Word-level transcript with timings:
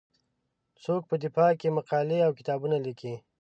څوک 0.83 1.01
په 1.09 1.15
دفاع 1.23 1.51
کې 1.59 1.75
مقالې 1.77 2.19
او 2.25 2.31
کتابونه 2.39 2.77
لیکي. 2.85 3.13